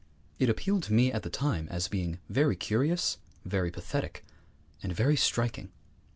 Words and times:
It 0.39 0.49
appealed 0.49 0.81
to 0.85 0.93
me 0.93 1.11
at 1.11 1.21
the 1.21 1.29
time 1.29 1.67
as 1.69 1.87
being 1.87 2.17
very 2.27 2.55
curious, 2.55 3.19
very 3.45 3.69
pathetic, 3.69 4.25
and 4.81 4.91
very 4.91 5.15
striking. 5.15 5.69